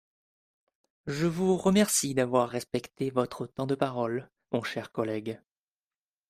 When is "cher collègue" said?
4.63-5.39